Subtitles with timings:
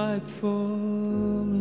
[0.00, 0.40] I fall.
[0.40, 1.59] fallen.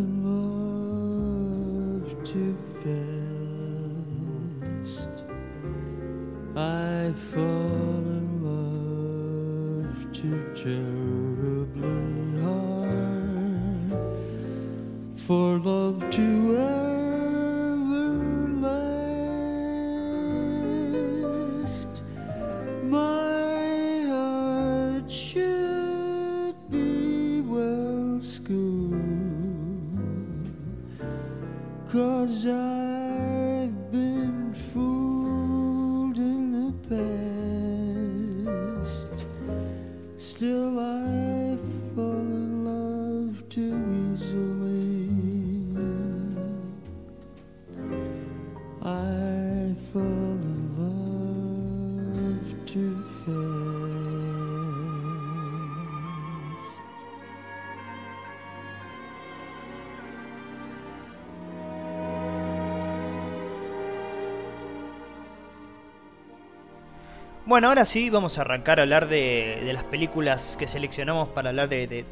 [67.50, 71.50] Bueno, ahora sí vamos a arrancar a hablar de, de las películas que seleccionamos para
[71.50, 72.06] hablar de, de-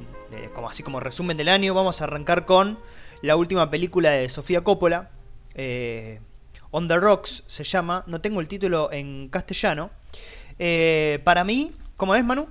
[0.55, 1.75] como así como resumen del año.
[1.75, 2.79] Vamos a arrancar con
[3.21, 5.11] la última película de Sofía Coppola,
[5.53, 6.19] eh,
[6.71, 8.03] On the Rocks se llama.
[8.07, 9.91] No tengo el título en castellano.
[10.57, 12.47] Eh, para mí, ¿cómo es, Manu?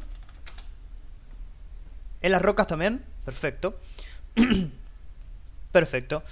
[2.22, 3.04] ¿En las rocas también?
[3.24, 3.80] Perfecto.
[5.72, 6.22] Perfecto.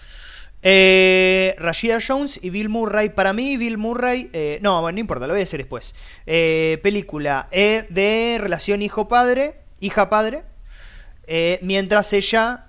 [0.67, 3.11] Eh, Rashida Jones y Bill Murray.
[3.11, 4.31] Para mí, Bill Murray.
[4.33, 5.95] eh, no, bueno, no importa, lo voy a decir después.
[6.27, 10.43] Eh, película eh, de relación hijo-padre, hija-padre.
[11.27, 12.67] eh, mientras ella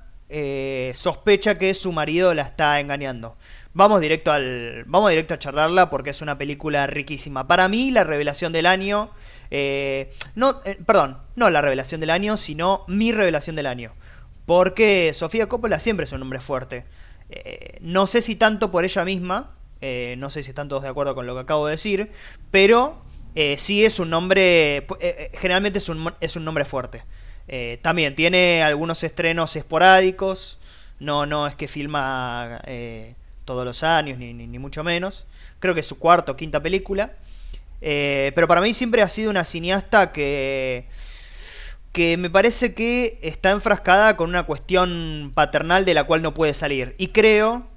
[0.94, 3.38] sospecha que su marido la está engañando.
[3.74, 4.84] Vamos directo al.
[4.88, 7.48] Vamos directo a charlarla porque es una película riquísima.
[7.48, 9.12] Para mí, la revelación del año.
[10.36, 13.94] no, perdón, no la revelación del año, sino mi revelación del año.
[14.46, 16.84] Porque Sofía Coppola siempre es un hombre fuerte.
[17.30, 20.90] Eh, no sé si tanto por ella misma, eh, no sé si están todos de
[20.90, 22.12] acuerdo con lo que acabo de decir,
[22.52, 23.02] pero
[23.36, 24.86] eh, sí es un nombre,
[25.34, 27.04] generalmente es un, es un nombre fuerte.
[27.84, 30.58] También tiene algunos estrenos esporádicos,
[31.00, 32.60] no, no es que filma
[33.44, 35.28] todos los años, ni, ni, ni mucho menos.
[35.60, 37.14] Creo que es su cuarta o quinta película.
[37.80, 40.86] Pero para mí siempre ha sido una cineasta que
[41.96, 46.54] que me parece que está enfrascada con una cuestión paternal de la cual no puede
[46.54, 46.94] salir.
[46.98, 47.68] Y creo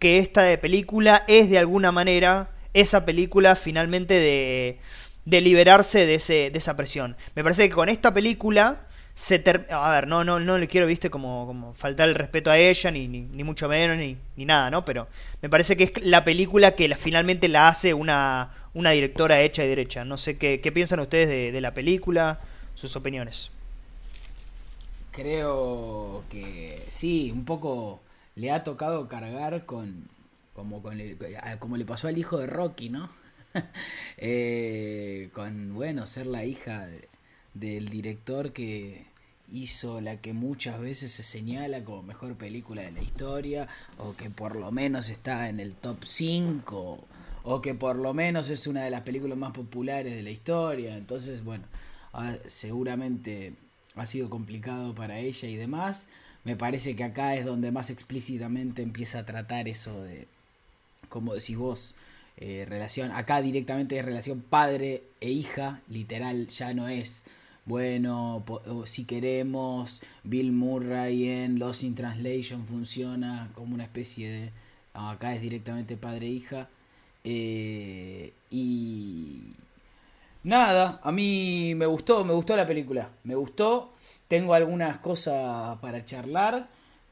[0.00, 4.80] que esta de película es de alguna manera esa película finalmente de,
[5.26, 7.16] de liberarse de, ese, de esa presión.
[7.36, 8.80] Me parece que con esta película
[9.14, 12.50] se ter- a ver, no, no, no le quiero, viste, como, como faltar el respeto
[12.50, 14.84] a ella, ni, ni, ni mucho menos, ni, ni nada, ¿no?
[14.84, 15.06] Pero
[15.40, 19.68] me parece que es la película que finalmente la hace una, una directora hecha y
[19.68, 20.04] derecha.
[20.04, 22.40] No sé qué, qué piensan ustedes de, de la película,
[22.74, 23.50] sus opiniones.
[25.10, 28.00] Creo que sí, un poco
[28.34, 30.08] le ha tocado cargar con
[30.54, 31.18] como con el-
[31.58, 33.08] como le pasó al hijo de Rocky, ¿no?
[34.18, 37.08] Eh, con bueno ser la hija de-
[37.54, 39.04] del director que
[39.50, 43.68] hizo la que muchas veces se señala como mejor película de la historia
[43.98, 47.00] o que por lo menos está en el top 5
[47.42, 50.96] o que por lo menos es una de las películas más populares de la historia.
[50.96, 51.64] Entonces, bueno,
[52.12, 53.54] ah, seguramente
[53.96, 56.08] ha sido complicado para ella y demás.
[56.44, 60.26] Me parece que acá es donde más explícitamente empieza a tratar eso de,
[61.08, 61.94] como decís vos,
[62.38, 67.24] eh, relación, acá directamente es relación padre e hija, literal, ya no es,
[67.66, 68.42] bueno,
[68.86, 74.50] si queremos, Bill Murray en Lost in Translation funciona como una especie de,
[74.94, 76.68] acá es directamente padre e hija,
[77.24, 79.42] eh, y
[80.44, 83.94] nada, a mí me gustó, me gustó la película, me gustó,
[84.28, 86.68] tengo algunas cosas para charlar,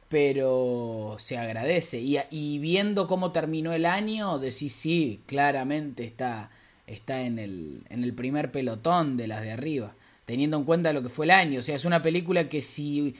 [0.08, 2.00] pero se agradece.
[2.00, 6.50] Y, y viendo cómo terminó el año, decís sí, claramente está,
[6.86, 11.02] está en, el, en el primer pelotón de las de arriba, teniendo en cuenta lo
[11.02, 11.60] que fue el año.
[11.60, 13.14] O sea, es una película que si,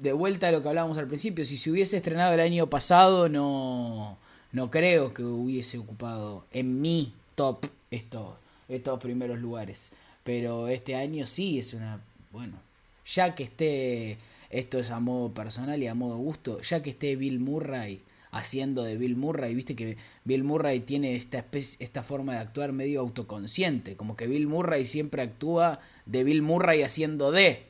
[0.00, 3.28] de vuelta a lo que hablábamos al principio, si se hubiese estrenado el año pasado,
[3.28, 4.16] no,
[4.52, 8.34] no creo que hubiese ocupado en mi top estos,
[8.68, 9.92] estos primeros lugares.
[10.24, 12.00] Pero este año sí es una,
[12.32, 12.58] bueno,
[13.06, 14.18] ya que esté,
[14.50, 18.82] esto es a modo personal y a modo gusto, ya que esté Bill Murray haciendo
[18.82, 23.00] de Bill Murray, viste que Bill Murray tiene esta especie, esta forma de actuar medio
[23.00, 27.62] autoconsciente, como que Bill Murray siempre actúa de Bill Murray haciendo de.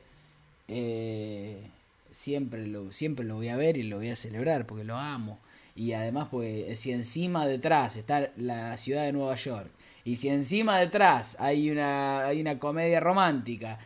[0.67, 1.61] Eh,
[2.11, 5.39] siempre, lo, siempre lo voy a ver y lo voy a celebrar porque lo amo.
[5.75, 9.69] Y además, pues, si encima detrás está la ciudad de Nueva York,
[10.03, 13.79] y si encima detrás hay una, hay una comedia romántica,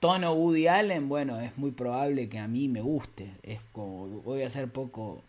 [0.00, 3.30] tono Woody Allen, bueno, es muy probable que a mí me guste.
[3.42, 5.22] Es como, voy a ser poco,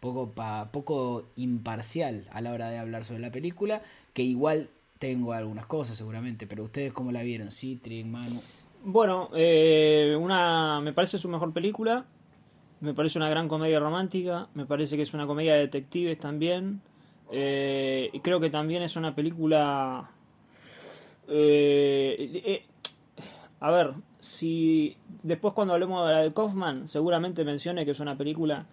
[0.00, 3.82] poco, pa, poco imparcial a la hora de hablar sobre la película,
[4.14, 8.40] que igual tengo algunas cosas seguramente, pero ustedes cómo la vieron, Citric, Manu.
[8.84, 12.06] Bueno, eh, una, me parece su mejor película.
[12.80, 14.48] Me parece una gran comedia romántica.
[14.54, 16.80] Me parece que es una comedia de detectives también.
[17.30, 20.10] Eh, y creo que también es una película.
[21.28, 22.62] eh, eh,
[23.60, 28.16] a ver, si después cuando hablemos de la de Kaufman, seguramente mencione que es una
[28.16, 28.66] película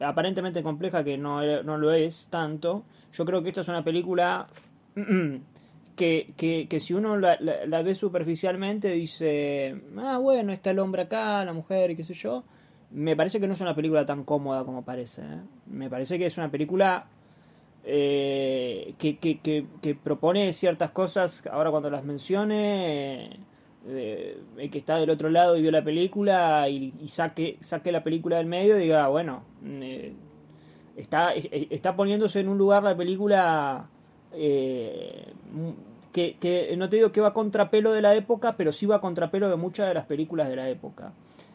[0.00, 2.84] aparentemente compleja que no, no lo es tanto.
[3.12, 4.46] Yo creo que esta es una película
[5.96, 7.36] que, que, que si uno la,
[7.82, 12.44] ve superficialmente dice, ah, bueno, está el hombre acá, la mujer y qué sé yo.
[12.92, 15.22] Me parece que no es una película tan cómoda como parece.
[15.66, 17.06] Me parece que es una película
[17.84, 23.40] eh, que, que, que, que propone ciertas cosas, ahora cuando las mencione,
[23.88, 27.92] eh, el que está del otro lado y vio la película y, y saque, saque
[27.92, 30.12] la película del medio y diga, bueno, eh,
[30.96, 33.88] está, está poniéndose en un lugar la película
[34.32, 35.32] eh,
[36.12, 38.96] que, que no te digo que va a contrapelo de la época, pero sí va
[38.96, 41.12] a contrapelo de muchas de las películas de la época.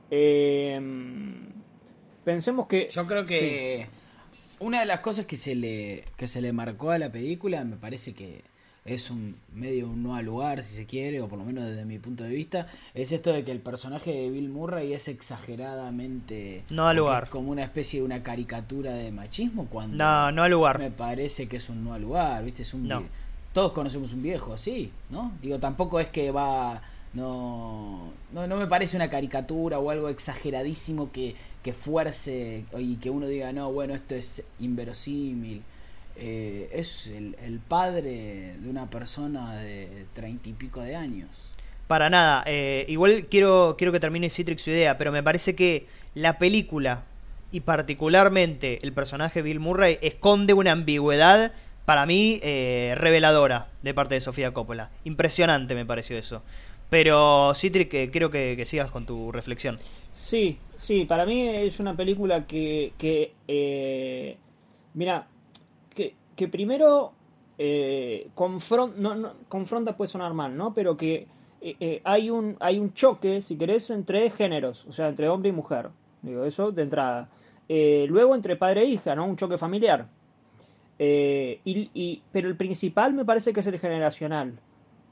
[0.09, 0.79] Eh,
[2.23, 2.89] pensemos que...
[2.89, 3.87] Yo creo que
[4.59, 7.75] una de las cosas que se le que se le marcó a la película me
[7.75, 8.41] parece que
[8.85, 11.85] es un medio un no al lugar si se quiere o por lo menos desde
[11.85, 16.63] mi punto de vista es esto de que el personaje de Bill Murray es exageradamente
[16.69, 17.29] No al lugar.
[17.29, 20.79] como una especie de una caricatura de machismo cuando No, no al lugar.
[20.79, 23.03] me parece que es un no al lugar viste es un No.
[23.53, 26.81] todos conocemos un viejo así no digo tampoco es que va
[27.15, 31.33] no, no, no me parece una caricatura o algo exageradísimo que,
[31.65, 35.63] que fuerce y que uno diga, no, bueno, esto es inverosímil.
[36.15, 41.55] Eh, es el, el padre de una persona de treinta y pico de años.
[41.87, 42.43] Para nada.
[42.45, 47.01] eh, igual quiero, quiero que termine Citrix su idea, pero me parece que la película
[47.51, 51.51] y particularmente el personaje Bill Murray esconde una ambigüedad
[51.85, 54.91] para mí eh, reveladora de parte de Sofía Coppola.
[55.03, 56.43] Impresionante me pareció eso.
[56.91, 59.79] Pero Citrix, eh, quiero que, que sigas con tu reflexión.
[60.15, 64.37] Sí, sí, para mí es una película que, que eh,
[64.93, 65.27] mira,
[65.93, 67.11] que, que primero
[67.57, 70.73] eh, confronta puede sonar mal, ¿no?
[70.73, 71.27] Pero que
[71.61, 75.53] eh, hay un hay un choque, si querés, entre géneros, o sea, entre hombre y
[75.53, 75.89] mujer.
[76.21, 77.29] Digo, eso de entrada.
[77.67, 79.25] Luego entre padre e hija, ¿no?
[79.25, 80.07] Un choque familiar.
[80.97, 84.53] Y, y- pero el principal me parece que es el generacional.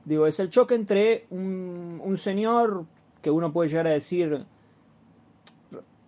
[0.06, 2.86] Digo, es el choque entre un, un señor
[3.22, 4.46] que uno puede llegar a decir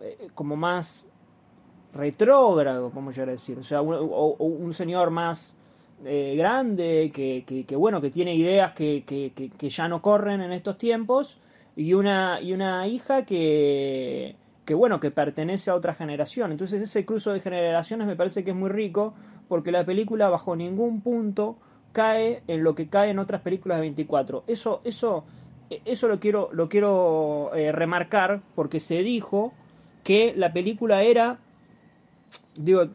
[0.06, 1.04] eh, como más
[1.94, 3.58] retrógrado, como a decir.
[3.58, 5.56] O sea, un, o- un señor más
[6.04, 10.76] eh, grande, que, que- bueno, que tiene ideas que, que- ya no corren en estos
[10.78, 11.38] tiempos,
[11.74, 16.52] y una, y una hija que, que, bueno, que pertenece a otra generación.
[16.52, 19.14] Entonces ese cruzo de generaciones me parece que es muy rico,
[19.48, 21.56] porque la película bajo ningún punto
[21.92, 24.44] cae en lo que cae en otras películas de 24.
[24.46, 25.24] Eso, eso,
[25.70, 29.52] eso lo quiero, lo quiero eh, remarcar, porque se dijo
[30.06, 31.40] que la película era
[32.56, 32.88] digo,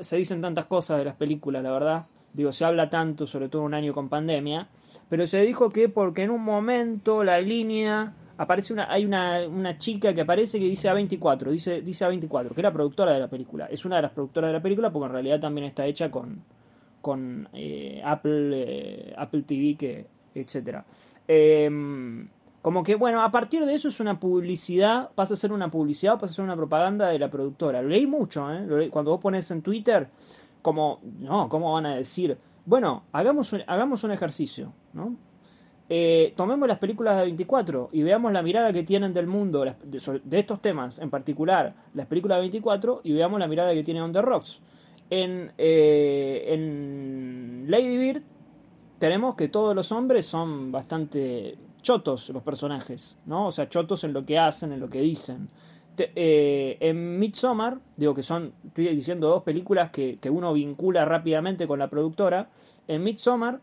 [0.00, 2.06] se dicen tantas cosas de las películas, la verdad.
[2.32, 4.68] Digo, se habla tanto, sobre todo un año con pandemia.
[5.08, 9.78] Pero se dijo que porque en un momento la línea aparece una, hay una, una
[9.78, 13.66] chica que aparece que dice A24, dice, dice A24, que era productora de la película.
[13.66, 16.42] Es una de las productoras de la película porque en realidad también está hecha con,
[17.00, 20.84] con eh, Apple, eh, Apple TV, que, etcétera.
[21.28, 22.28] Em,
[22.64, 26.14] como que, bueno, a partir de eso es una publicidad, pasa a ser una publicidad,
[26.14, 27.82] pasa a ser una propaganda de la productora.
[27.82, 28.88] Lo leí mucho, ¿eh?
[28.90, 30.08] Cuando vos pones en Twitter,
[30.62, 32.38] como, no, ¿cómo van a decir?
[32.64, 35.14] Bueno, hagamos un, hagamos un ejercicio, ¿no?
[35.90, 40.38] Eh, tomemos las películas de 24 y veamos la mirada que tienen del mundo de
[40.38, 44.10] estos temas, en particular las películas de 24, y veamos la mirada que tiene On
[44.10, 44.62] The Rocks.
[45.10, 48.22] En, eh, en Lady Bird
[48.98, 53.46] tenemos que todos los hombres son bastante chotos los personajes, ¿no?
[53.46, 55.48] O sea, chotos en lo que hacen, en lo que dicen.
[55.96, 61.68] Eh, en Midsommar, digo que son, estoy diciendo dos películas que, que uno vincula rápidamente
[61.68, 62.48] con la productora.
[62.88, 63.60] En Midsommar,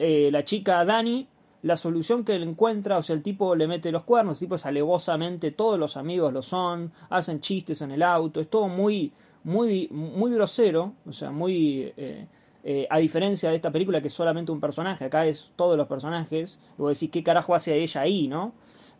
[0.00, 1.28] eh, la chica Dani,
[1.62, 4.56] la solución que él encuentra, o sea, el tipo le mete los cuernos, el tipo
[4.56, 9.12] es alevosamente, todos los amigos lo son, hacen chistes en el auto, es todo muy,
[9.44, 11.92] muy, muy grosero, o sea, muy...
[11.96, 12.26] eh,
[12.64, 15.86] eh, a diferencia de esta película que es solamente un personaje, acá es todos los
[15.88, 18.52] personajes, y vos decís, ¿qué carajo hace ella ahí, no?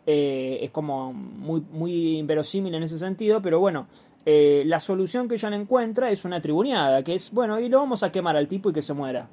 [0.05, 3.87] Eh, es como muy, muy inverosímil en ese sentido, pero bueno,
[4.25, 7.79] eh, la solución que ella le encuentra es una tribuneada, que es, bueno, y lo
[7.79, 9.27] vamos a quemar al tipo y que se muera.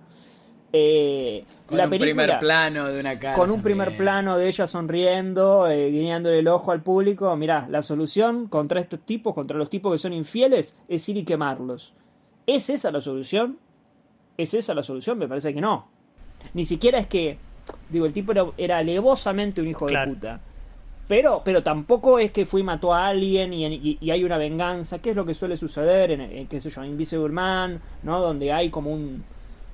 [0.73, 3.35] Eh, Con la un película, primer plano de una cara.
[3.35, 7.35] con un primer plano de ella sonriendo, eh, guiñándole el ojo al público.
[7.35, 11.25] Mirá, la solución contra estos tipos, contra los tipos que son infieles, es ir y
[11.25, 11.95] quemarlos.
[12.47, 13.59] ¿Es esa la solución?
[14.41, 15.19] ¿Es esa la solución?
[15.19, 15.89] Me parece que no.
[16.55, 17.39] Ni siquiera es que,
[17.89, 20.11] digo, el tipo era, era alevosamente un hijo Claro.
[20.11, 20.41] de puta.
[21.09, 24.39] Pero, pero tampoco es que fue y mató a alguien y, y- y hay una
[24.39, 28.21] venganza, que es lo que suele suceder en, en, qué sé yo, Invisible Man, ¿no?
[28.21, 29.25] Donde hay como un...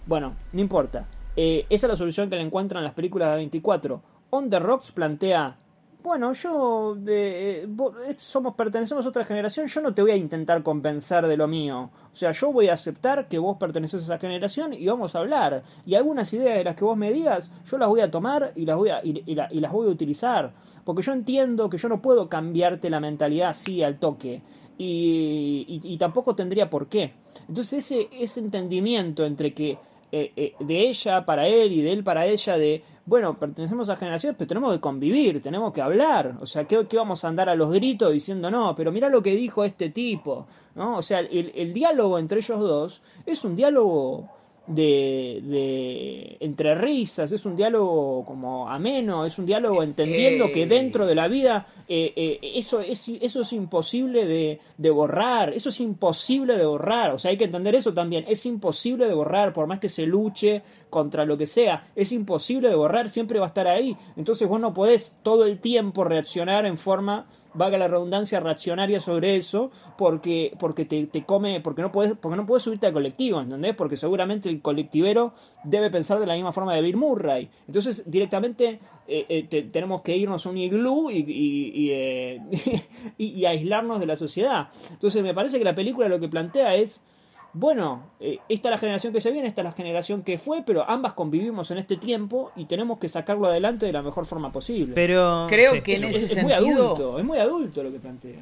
[0.07, 1.07] Bueno, no importa.
[1.37, 4.01] Eh, esa es la solución que le encuentran las películas de 24.
[4.31, 5.57] On the Rocks plantea,
[6.03, 10.17] bueno, yo eh, vos- eh, somos pertenecemos a otra generación, yo no te voy a
[10.17, 11.91] intentar convencer de lo mío.
[12.17, 15.19] O sea, yo voy a aceptar que vos perteneces a esa generación y vamos a
[15.19, 15.63] hablar.
[15.85, 18.65] Y algunas ideas de las que vos me digas, yo las voy a tomar y
[18.65, 20.55] las voy a, y, y la- y las voy a utilizar.
[20.83, 24.41] Porque yo entiendo que yo no puedo cambiarte la mentalidad así al toque.
[24.79, 27.13] Y, y- y tampoco tendría por qué.
[27.49, 29.77] Entonces ese, ese entendimiento entre que
[30.11, 33.97] eh, eh, de ella para él y de él para ella, de, bueno, pertenecemos a
[33.97, 36.37] generaciones, pero tenemos que convivir, tenemos que hablar.
[36.41, 39.37] O sea, ¿qué, vamos a andar a los gritos diciendo, no, pero mira lo que
[39.37, 40.47] dijo este tipo?
[40.75, 40.99] ¿no?
[40.99, 44.29] O sea, el, el diálogo entre ellos dos es un diálogo
[44.67, 50.53] de, de entre risas, es un diálogo como ameno, es un diálogo entendiendo Eh.
[50.53, 55.53] que dentro de la vida eh, eh, eso, es, eso es imposible de, de borrar,
[55.53, 59.15] eso es imposible de borrar, o sea, hay que entender eso también, es imposible de
[59.15, 63.39] borrar, por más que se luche contra lo que sea, es imposible de borrar, siempre
[63.39, 67.79] va a estar ahí, entonces vos no podés todo el tiempo reaccionar en forma valga
[67.79, 72.47] la redundancia reaccionaria sobre eso porque porque te, te come porque no puedes porque no
[72.47, 73.75] puedes subirte al colectivo ¿entendés?
[73.75, 75.35] porque seguramente el colectivero
[75.65, 80.03] debe pensar de la misma forma de Bill Murray entonces directamente eh, eh, te- tenemos
[80.03, 82.41] que irnos a un iglú y, y, y, eh,
[83.19, 86.75] y- y aislarnos de la sociedad entonces me parece que la película lo que plantea
[86.77, 87.03] es
[87.59, 90.63] bueno, eh, esta es la generación que se viene, esta es la generación que fue,
[90.67, 94.53] pero ambas convivimos en este tiempo y tenemos que sacarlo adelante de la mejor forma
[94.53, 94.93] posible.
[94.95, 95.47] Pero.
[95.49, 95.81] Creo sí.
[95.83, 98.41] que en es, ese es muy sentido- adulto, es muy adulto lo que plantea.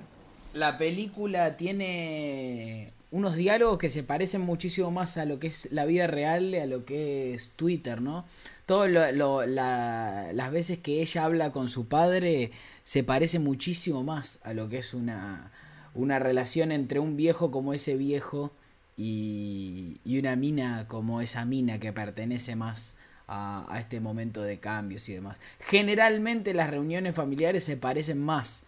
[0.54, 5.84] La película tiene unos diálogos que se parecen muchísimo más a lo que es la
[5.84, 8.24] vida real, a lo que es Twitter, ¿no?
[8.66, 12.50] Todo lo, lo- la- las veces que ella habla con su padre
[12.82, 15.52] se parece muchísimo más a lo que es una,
[15.94, 18.50] una relación entre un viejo como ese viejo
[18.96, 22.94] y, y una mina como esa mina que pertenece más
[23.26, 25.38] a, a este momento de cambios y demás.
[25.60, 28.64] Generalmente las reuniones familiares se parecen más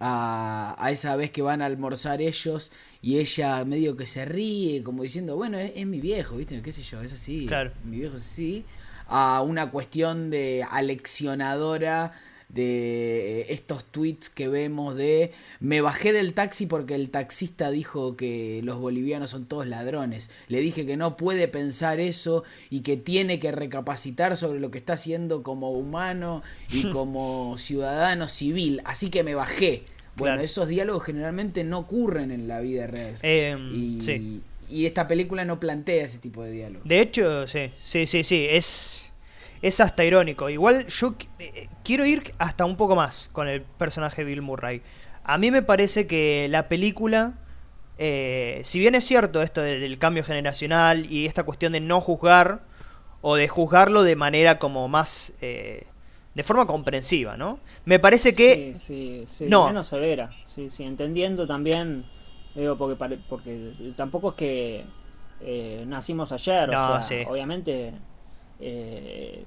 [0.00, 2.72] a, a esa vez que van a almorzar ellos
[3.02, 6.62] y ella medio que se ríe, como diciendo, bueno, es, es mi viejo, ¿viste?
[6.62, 7.00] ¿Qué sé yo?
[7.02, 7.46] Es así.
[7.46, 7.72] Claro.
[7.84, 8.64] Mi viejo es así.
[9.06, 12.12] A una cuestión de aleccionadora
[12.48, 18.60] de estos tweets que vemos de me bajé del taxi porque el taxista dijo que
[18.64, 20.30] los bolivianos son todos ladrones.
[20.48, 24.78] Le dije que no puede pensar eso y que tiene que recapacitar sobre lo que
[24.78, 28.80] está haciendo como humano y como ciudadano civil.
[28.84, 29.82] Así que me bajé.
[30.16, 30.42] Bueno, Claro.
[30.42, 33.18] esos diálogos generalmente no ocurren en la vida real.
[33.22, 34.40] Eh, y, sí.
[34.68, 36.88] y esta película no plantea ese tipo de diálogos.
[36.88, 39.07] De hecho, sí, sí, sí, sí, es,
[39.62, 40.48] es hasta irónico.
[40.50, 44.42] Igual yo qu- eh, quiero ir hasta un poco más con el personaje de Bill
[44.42, 44.82] Murray.
[45.24, 47.34] A mí me parece que la película,
[47.98, 52.00] eh, si bien es cierto esto de- del cambio generacional y esta cuestión de no
[52.00, 52.60] juzgar
[53.20, 55.32] o de juzgarlo de manera como más...
[55.40, 55.86] eh,
[56.34, 57.58] de forma comprensiva, ¿no?
[57.84, 58.72] Me parece que...
[58.76, 59.66] Sí, sí, sí, No.
[59.66, 60.30] menos severa.
[60.46, 62.04] Sí, sí, entendiendo también,
[62.54, 64.84] digo, porque, porque tampoco es que
[65.40, 67.24] eh, nacimos ayer, No, o sea, sí.
[67.26, 67.92] obviamente,
[68.60, 69.44] eh,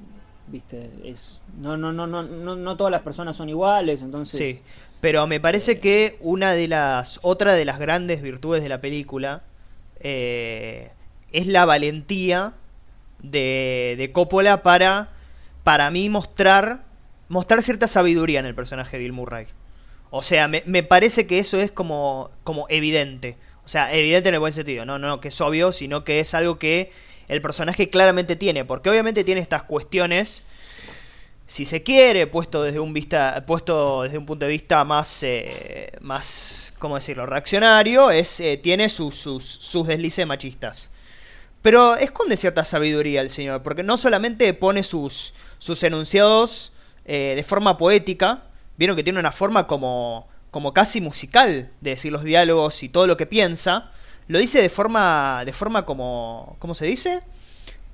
[0.48, 4.38] viste, es, no, no, no, no, no, no todas las personas son iguales, entonces...
[4.38, 4.62] Sí,
[5.02, 9.42] pero me parece que una de las otra de las grandes virtudes de la película
[10.00, 10.92] eh,
[11.32, 12.54] es la valentía
[13.22, 15.10] de, de Coppola para
[15.64, 16.84] para mí mostrar
[17.30, 19.48] mostrar cierta sabiduría en el personaje de Bill Murray.
[20.12, 23.38] O sea, me, me parece que eso es como como evidente.
[23.64, 26.34] O sea, evidente en el buen sentido, no, no que es obvio, sino que es
[26.34, 26.92] algo que
[27.32, 30.44] el personaje claramente tiene, porque obviamente tiene estas cuestiones
[31.48, 35.92] si se quiere, puesto desde un vista, puesto desde un punto de vista más, eh,
[36.00, 37.26] más, ¿cómo decirlo?
[37.26, 40.92] Reaccionario, es, eh, tiene sus, sus, sus deslices machistas.
[41.62, 46.72] Pero esconde cierta sabiduría el señor, porque no solamente pone sus, sus enunciados
[47.04, 48.44] eh, de forma poética,
[48.78, 53.08] vieron que tiene una forma como, como casi musical de decir los diálogos y todo
[53.08, 53.92] lo que piensa,
[54.32, 57.20] lo dice de forma, de forma como, ¿cómo se dice?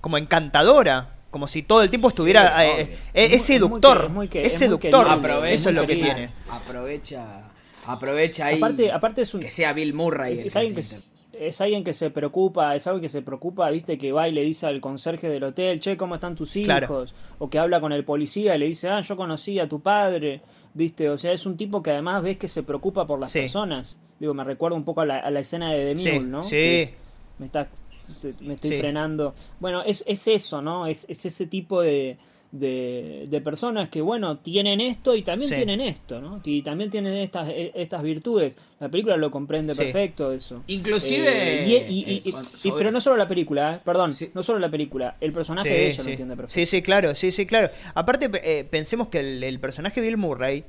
[0.01, 2.57] Como encantadora, como si todo el tiempo estuviera...
[2.59, 5.07] Sí, eh, eh, Es es, muy- es muy seductor, que- es muy que- es seductor,
[5.09, 6.29] aprovecha, eso es lo que tiene.
[6.49, 7.49] Aprovecha,
[7.85, 9.41] aprovecha ahí Aparte, aparte es un...
[9.41, 10.33] que sea Bill Murray.
[10.33, 10.81] es, el es alguien que
[11.39, 14.41] es, alguien que se preocupa, es algo que se preocupa, viste, que va y le
[14.43, 16.65] dice al conserje del hotel, che, ¿cómo están tus hijos?
[16.65, 17.05] Claro.
[17.37, 20.41] O que habla con el policía y le dice, ah, yo conocí a tu padre,
[20.73, 23.41] viste, o sea, es un tipo que además ves que se preocupa por las Sí.
[23.41, 23.99] personas.
[24.19, 26.43] Digo, me recuerda un poco a la, a la escena de The Sí, Mule, ¿no?
[26.43, 26.49] sí.
[26.51, 26.93] Que es-
[27.39, 27.67] me está
[28.11, 28.77] se- me estoy Sí.
[28.79, 29.35] frenando.
[29.59, 30.87] Bueno, es, es eso, ¿no?
[30.87, 32.17] Es, es ese tipo de,
[32.53, 35.55] de, de personas que, bueno, tienen esto y también Sí.
[35.57, 36.39] tienen esto, ¿no?
[36.45, 38.57] Y también tienen estas, e- estas virtudes.
[38.79, 39.79] La película lo comprende Sí.
[39.79, 40.63] perfecto, eso.
[40.67, 42.21] Inclusive, Eh, y- y- y- eh,
[42.53, 43.79] y- sobre- pero no solo la película, ¿eh?
[43.83, 44.31] perdón, Sí.
[44.33, 46.03] no solo la película, el personaje Sí, de ella sí.
[46.03, 46.53] lo entiende perfecto.
[46.53, 47.69] Sí, sí, claro, sí, sí, claro.
[47.93, 50.63] Aparte, eh, pensemos que el, el personaje Bill Murray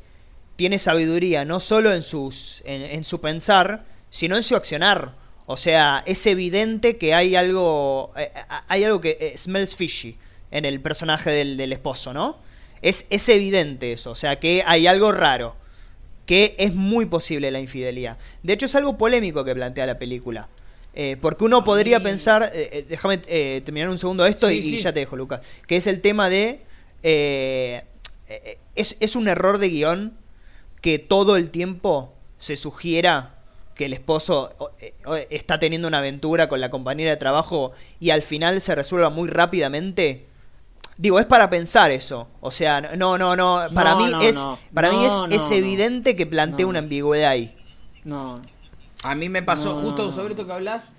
[0.58, 5.12] tiene sabiduría no solo en, sus, en, en su pensar, sino en su accionar.
[5.46, 10.18] O sea, es evidente que hay algo, eh, eh, hay algo que eh, smells fishy
[10.50, 12.38] en el personaje del, del esposo, ¿no?
[12.82, 15.54] Es, es evidente eso, o sea, que hay algo raro,
[16.26, 18.18] que es muy posible la infidelidad.
[18.42, 20.48] De hecho, es algo polémico que plantea la película.
[20.92, 22.52] Eh, porque uno podría mí- pensar,
[22.88, 26.28] déjame terminar un segundo esto Sí, y, ya te dejo, Lucas, que es el tema
[26.28, 26.62] de...
[28.74, 30.18] es, es un error de guion
[30.80, 33.34] que todo el tiempo se sugiera
[33.74, 34.94] que el esposo eh,
[35.30, 39.28] está teniendo una aventura con la compañera de trabajo y al final se resuelva muy
[39.28, 40.26] rápidamente.
[40.96, 42.28] Digo, es para pensar eso.
[42.40, 43.72] O sea, no, no, no.
[43.74, 44.68] Para No, mí no, es, no.
[44.74, 45.52] para mí es, no, es no.
[45.52, 46.70] evidente que plantea No.
[46.70, 47.56] una ambigüedad ahí.
[48.04, 48.42] No,
[49.02, 50.96] A mí me pasó No, justo no, sobre esto que hablas.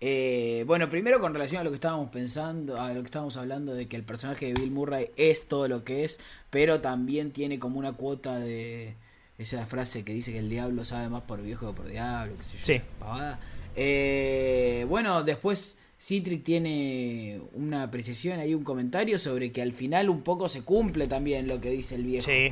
[0.00, 3.74] eh, bueno, primero con relación a lo que estábamos pensando, a lo que estábamos hablando
[3.74, 6.20] de que el personaje de Bill Murray es todo lo que es,
[6.50, 8.96] pero también tiene como una cuota de
[9.38, 12.44] esa frase que dice que el diablo sabe más por viejo que por diablo, qué
[12.44, 12.80] sé yo, Sí.
[12.98, 13.40] pavada.
[13.74, 20.22] Eh, bueno, después Citric tiene una apreciación, hay un comentario sobre que al final un
[20.22, 22.28] poco se cumple también lo que dice el viejo.
[22.30, 22.48] Sí.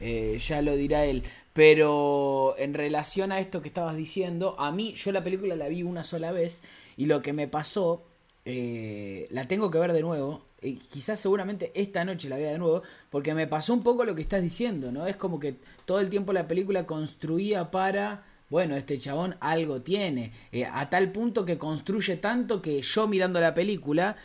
[0.00, 1.22] Eh, ya lo dirá él.
[1.52, 5.82] Pero en relación a esto que estabas diciendo, a mí, yo la película la vi
[5.82, 6.62] una sola vez
[6.96, 8.02] y lo que me pasó,
[8.44, 10.42] eh, la tengo que ver de nuevo.
[10.62, 14.22] Quizás seguramente esta noche la vea de nuevo, porque me pasó un poco lo que
[14.22, 15.06] estás diciendo, ¿no?
[15.06, 20.32] Es como que todo el tiempo la película construía para, bueno, este chabón algo tiene,
[20.52, 24.16] eh, a tal punto que construye tanto que yo mirando la película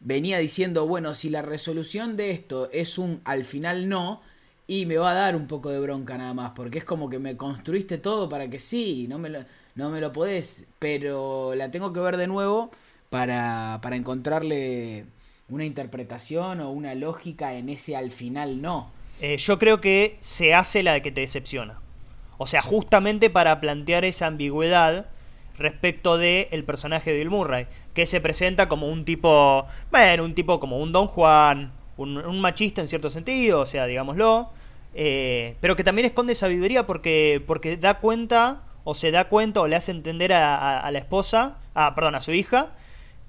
[0.00, 4.22] venía diciendo, bueno, si la resolución de esto es un al final no,
[4.66, 7.18] y me va a dar un poco de bronca nada más, porque es como que
[7.18, 9.40] me construiste todo para que sí, no me lo,
[9.74, 12.70] no me lo podés, pero la tengo que ver de nuevo
[13.10, 15.06] para, para encontrarle
[15.50, 18.90] una interpretación o una lógica en ese al final no.
[19.20, 21.78] Eh, yo creo que se hace la de que te decepciona.
[22.38, 25.06] O sea, justamente para plantear esa ambigüedad
[25.58, 30.34] respecto de el personaje de Bill Murray, que se presenta como un tipo, bueno, un
[30.34, 34.48] tipo como un Don Juan, un, machista en cierto sentido, o sea, digámoslo,
[34.94, 39.68] eh, pero que también esconde sabiduría porque, porque da cuenta, o se da cuenta, o
[39.68, 42.68] le hace entender a, a- a la esposa, ah, perdón, a su hija,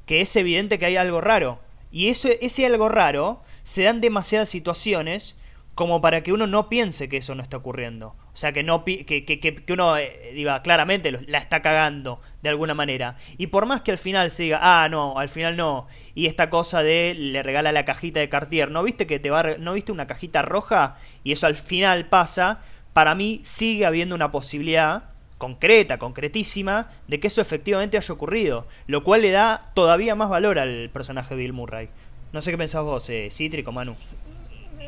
[0.05, 1.59] que es evidente que hay algo raro.
[1.91, 5.37] Y eso, ese algo raro se dan demasiadas situaciones
[5.75, 8.15] como para que uno no piense que eso no está ocurriendo.
[8.33, 12.49] O sea, que, no que, que, que- uno eh, diga claramente la está cagando de
[12.49, 13.17] alguna manera.
[13.37, 15.87] Y por más que al final se diga, ah, no, al final no.
[16.15, 19.39] Y esta cosa de le regala la cajita de Cartier, ¿no viste que te va
[19.41, 20.97] a no viste una cajita roja?
[21.23, 22.59] Y eso al final pasa.
[22.93, 25.03] Para mí sigue habiendo una posibilidad
[25.41, 30.59] concreta, concretísima, de que eso efectivamente haya ocurrido, lo cual le da todavía más valor
[30.59, 31.89] al personaje de Bill Murray.
[32.31, 33.95] No sé qué pensás vos, eh, Cítrico, Manu.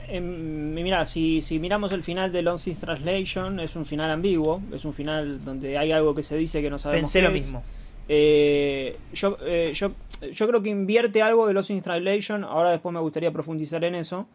[0.07, 4.61] Eh, mira, si, si miramos el final de Lost in Translation, es un final ambiguo,
[4.71, 7.29] es un final donde hay algo que se dice que no sabemos Pensé qué lo
[7.29, 7.33] es.
[7.33, 7.63] mismo.
[8.07, 9.93] Eh, yo, eh, yo,
[10.31, 13.95] yo creo que invierte algo de Lost in Translation, ahora después me gustaría profundizar en
[13.95, 14.27] eso,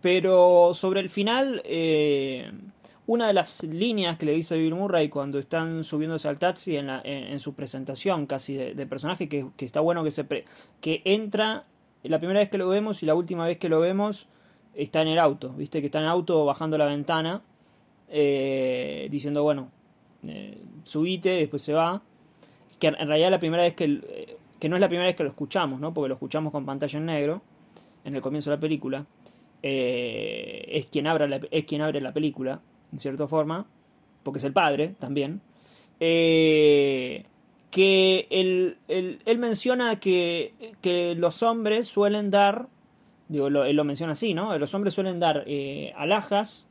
[0.00, 2.50] pero sobre el final, eh,
[3.06, 6.88] una de las líneas que le dice Bill Murray cuando están subiéndose al taxi en,
[6.88, 10.44] la- en, su presentación casi de, personaje, que, está bueno que se pre-
[10.82, 11.64] entra
[12.02, 14.26] la primera vez que lo vemos y la última vez que lo vemos
[14.74, 17.42] está en el auto, viste que está en auto bajando la ventana,
[18.08, 19.70] eh, diciendo, bueno,
[20.26, 22.02] eh, subite, después se va.
[22.78, 25.22] Que en realidad la primera vez que, eh, que no es la primera vez que
[25.24, 25.94] lo escuchamos, ¿no?
[25.94, 27.42] Porque lo escuchamos con pantalla en negro
[28.04, 29.06] en el comienzo de la película.
[29.62, 32.60] Es, quien abre la, es quien abre la película,
[32.96, 33.66] en cierta forma,
[34.22, 35.42] porque es el padre también.
[36.00, 37.24] Eh,
[37.70, 42.68] que él, él- él menciona que, que los hombres suelen dar,
[43.28, 44.56] digo, lo- él lo menciona así, ¿no?
[44.58, 46.66] Los hombres suelen dar eh, alhajas,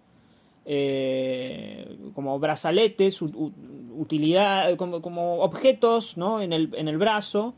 [0.65, 6.41] eh, como brazaletes, utilidad, como, como objetos, ¿no?
[6.41, 7.53] En el, en el brazo,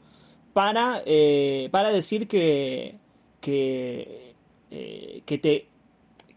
[0.51, 2.95] para, eh, para decir que,
[3.39, 4.33] que,
[5.25, 5.67] que te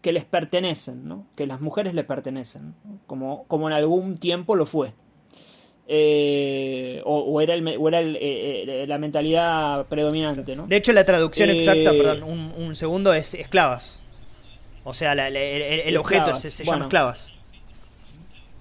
[0.01, 1.25] que les pertenecen, ¿no?
[1.35, 2.97] que las mujeres le pertenecen, ¿no?
[3.07, 4.93] como, como en algún tiempo lo fue.
[5.87, 10.65] eh, o, o era, el, o era el, eh, eh, la mentalidad predominante, ¿no?
[10.67, 14.01] De hecho, la traducción Eh, exacta, perdón, un, un segundo, es esclavas.
[14.83, 16.77] O sea, la- la- el, el- objeto Esclavas, se, se bueno.
[16.77, 17.27] llama esclavas.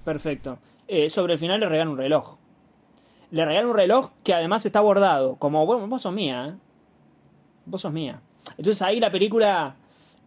[0.05, 0.59] Perfecto.
[1.09, 2.37] Sobre el final le regalan un reloj.
[3.31, 5.37] Le regalan un reloj que además está bordado.
[5.37, 6.55] Como, bueno, vos sos mía, ¿eh?
[7.65, 8.21] Vos sos mía.
[8.59, 9.77] Entonces ahí la película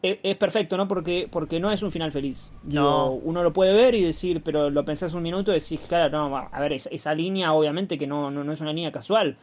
[0.03, 0.87] es, es perfecto, ¿no?
[0.87, 2.51] Porque, porque no es un final feliz.
[2.61, 3.11] Digo, No.
[3.13, 6.37] Uno lo puede ver y decir, pero lo pensás un minuto y decís, claro, no,
[6.37, 9.37] a ver, esa, esa línea obviamente que no, no, no es una línea casual.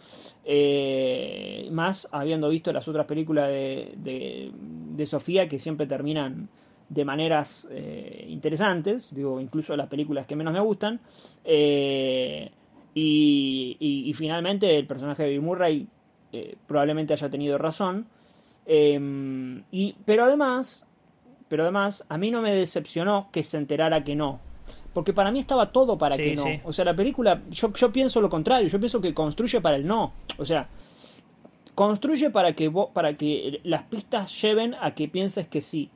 [0.45, 6.49] Eh, más habiendo visto las otras películas de, de, de Sofía que siempre terminan
[6.89, 11.01] de maneras eh, interesantes, digo, incluso las películas que menos me gustan.
[11.45, 12.51] Eh,
[12.95, 15.87] y, y- y finalmente el personaje de Bill Murray
[16.33, 18.07] eh, probablemente haya tenido razón.
[18.73, 20.87] Eh, y, pero además,
[21.49, 24.39] pero además, a mí no me decepcionó que se enterara que no.
[24.95, 26.43] Porque para mí estaba todo para Sí, que no.
[26.45, 26.61] sí.
[26.65, 29.87] O sea, la película, yo, yo pienso lo contrario, yo pienso que construye para el
[29.87, 30.13] no.
[30.39, 30.69] O sea,
[31.75, 35.91] construye para que, para que las pistas lleven a que pienses que sí.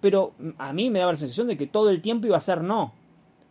[0.00, 2.62] Pero a mí me daba la sensación de que todo el tiempo iba a ser
[2.62, 2.94] no.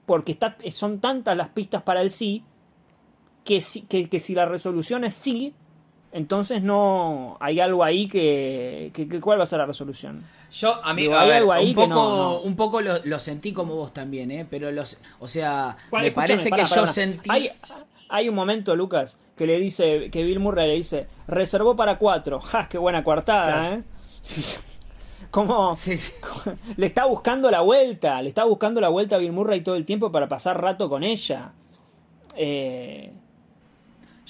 [0.06, 2.44] Porque está, son tantas las pistas para el sí
[3.44, 5.54] que, si- que, que si la resolución es sí,
[6.12, 10.24] entonces no hay algo ahí que, que- que- ¿cuál va a ser la resolución?
[10.52, 12.40] Yo, a mí, Digo, a hay ver, algo ahí un que poco, no, no.
[12.42, 14.46] un poco lo, lo sentí como vos también, ¿eh?
[14.50, 15.78] Pero los, o sea,
[16.16, 17.30] parece que yo sentí...
[17.30, 17.52] Hay,
[18.10, 22.40] hay un momento, Lucas, que le dice, que Bill Murray le dice, reservó para cuatro.
[22.42, 22.68] ¡Ja!
[22.68, 23.76] ¡Qué buena coartada, Claro.
[23.76, 23.84] eh!
[25.32, 26.14] Como Sí, sí.
[26.78, 29.86] le está buscando la vuelta, le está buscando la vuelta a Bill Murray todo el
[29.86, 31.52] tiempo para pasar rato con ella.
[32.36, 33.12] Eh,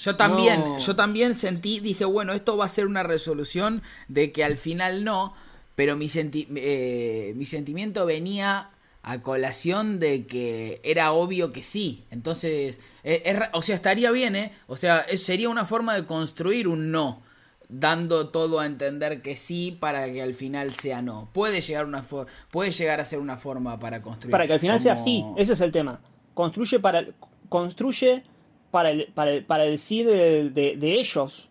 [0.00, 0.78] Yo también, No.
[0.78, 5.04] yo también sentí, dije, bueno, esto va a ser una resolución de que al final
[5.04, 5.34] no,
[5.74, 8.70] pero mi, senti- eh, mi sentimiento venía
[9.02, 12.04] a colación de que era obvio que sí.
[12.10, 14.52] Entonces, eh, o sea, estaría bien, ¿eh?
[14.66, 17.22] O sea, es- sería una forma de construir un no,
[17.68, 21.28] dando todo a entender que sí para que al final sea no.
[21.32, 24.32] Puede llegar, una for- puede llegar a ser una forma para construir.
[24.32, 26.00] para que al final sea sí, ese es el tema.
[26.34, 27.06] Construye para
[27.48, 28.24] construye
[28.70, 31.48] para el, para el, para el sí de, de- de ellos.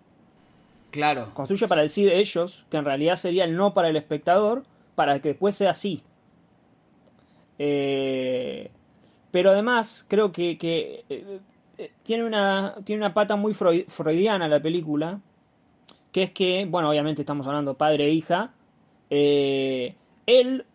[0.92, 1.34] Claro.
[1.34, 4.64] Construye para el sí de ellos, que en realidad sería el no para el espectador,
[4.96, 6.04] para que después sea sí.
[7.58, 8.72] Eh,
[9.32, 11.40] pero además, creo que, que, eh,
[11.78, 15.20] eh, tiene, una, tiene una pata muy freud- freudiana la película,
[16.12, 18.52] que es que, bueno, obviamente estamos hablando padre e hija.
[19.12, 20.66] eh, él,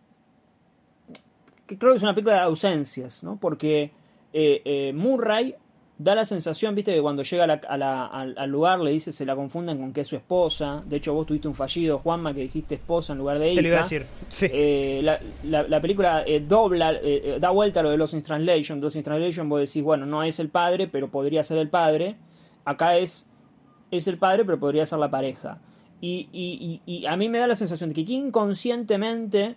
[1.65, 3.37] que creo que es una película de ausencias, ¿no?
[3.37, 3.91] Porque
[4.33, 5.55] eh, eh, Murray
[5.97, 8.91] da la sensación, viste, que cuando llega a la- a la- al, al lugar le
[8.91, 10.83] dice, se la confunden con que es su esposa.
[10.85, 13.55] De hecho, vos tuviste un fallido, Juanma, que dijiste esposa en lugar de hija.
[13.55, 14.05] Te lo iba a decir.
[14.27, 14.47] Sí.
[14.51, 18.23] Eh, la, la- la película eh, dobla, eh, da vuelta a lo de Lost in
[18.23, 18.81] Translation.
[18.81, 22.17] Lost in Translation vos decís, bueno, no es el padre, pero podría ser el padre.
[22.65, 23.25] Acá es,
[23.89, 25.59] es el padre, pero podría ser la pareja.
[26.01, 29.55] Y, y- y- y a mí me da la sensación de que inconscientemente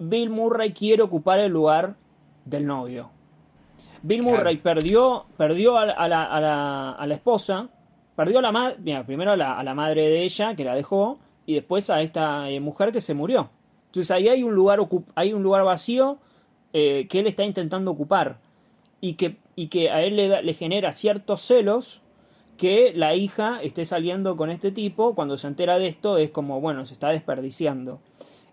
[0.00, 1.94] Bill Murray quiere ocupar el lugar
[2.44, 3.10] del novio.
[4.02, 4.36] Bill Claro.
[4.38, 7.68] Murray perdió, perdió a, la- a la, a la- a la esposa,
[8.16, 10.74] perdió a la madre, mira, primero a la, a la madre de ella que la
[10.74, 13.50] dejó y después a esta eh, mujer que se murió.
[13.86, 14.80] Entonces ahí hay un lugar,
[15.14, 16.18] hay un lugar vacío
[16.72, 18.38] eh, que él está intentando ocupar
[19.00, 22.02] y que, y que a él le, da- le genera ciertos celos
[22.56, 26.60] que la hija esté saliendo con este tipo, cuando se entera de esto es como,
[26.60, 28.00] bueno, se está desperdiciando.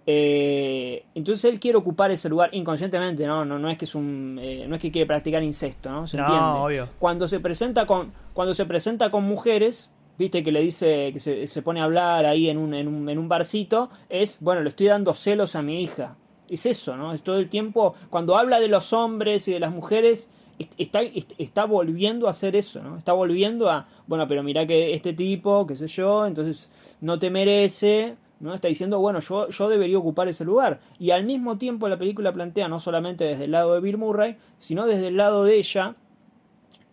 [0.07, 3.43] Eh, entonces él quiere ocupar ese lugar inconscientemente, ¿no?
[3.43, 6.05] No, no es que es un, eh, no es que quiere practicar incesto, ¿no?
[6.07, 6.59] Se No, entiende.
[6.59, 6.89] obvio.
[6.99, 11.47] Cuando se presenta con, cuando se presenta con mujeres, viste que le dice que se,
[11.47, 14.69] se pone a hablar ahí en un, en un, en un barcito, es, bueno, le
[14.69, 16.15] estoy dando celos a mi hija.
[16.49, 17.11] Es eso, ¿no?
[17.13, 21.01] Es todo el tiempo, cuando habla de los hombres y de las mujeres, est- está,
[21.01, 22.97] est- está volviendo a hacer eso, ¿no?
[22.99, 26.69] Está volviendo a, bueno, pero mira que este tipo, qué sé yo, entonces
[27.01, 28.53] no te merece, ¿no?
[28.53, 30.79] Está diciendo, bueno, yo, yo debería ocupar ese lugar.
[30.99, 34.37] Y al mismo tiempo la película plantea, no solamente desde el lado de Bill Murray,
[34.57, 35.95] sino desde el lado de ella,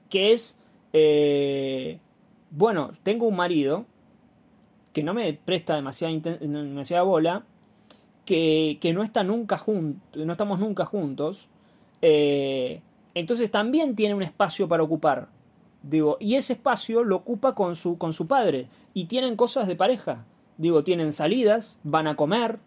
[0.09, 0.57] que es,
[0.93, 1.99] eh,
[2.51, 3.87] bueno, tengo un marido
[4.93, 7.45] que no me presta demasiada, demasiada bola,
[8.25, 11.49] que, que no está nunca juntos, no estamos nunca juntos,
[12.03, 12.83] eh,
[13.15, 15.29] entonces también tiene un espacio para ocupar.
[15.83, 18.69] Digo, y ese espacio lo ocupa con su, con su padre.
[18.95, 20.25] Y tienen cosas de pareja.
[20.63, 22.61] Digo, tienen salidas, van a comer,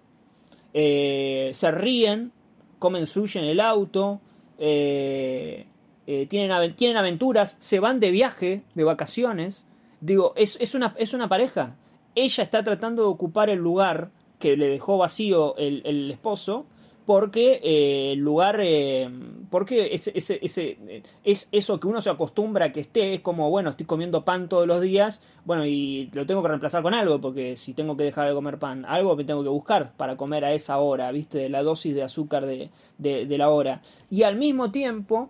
[0.74, 2.34] eh, se ríen,
[2.78, 4.20] comen sushi en el auto,
[4.60, 5.66] eh,
[6.06, 9.64] eh, tienen, tienen aventuras, se van de viaje, de vacaciones.
[10.02, 11.78] Digo, es, es, una, es una pareja.
[12.16, 16.66] Ella está tratando de ocupar el lugar que le dejó vacío el, el esposo
[17.06, 19.10] porque eh, el lugar, eh,
[19.52, 23.50] porque ese, ese, ese, es eso que uno se acostumbra a que esté, es como,
[23.50, 27.22] bueno, estoy comiendo pan todos los días, bueno, y lo tengo que reemplazar con algo,
[27.22, 30.46] porque si tengo que dejar de comer pan, algo me tengo que buscar para comer
[30.46, 31.48] a esa hora, ¿viste?
[31.50, 33.82] La dosis de azúcar de, de, de la hora.
[34.10, 35.30] Y al mismo tiempo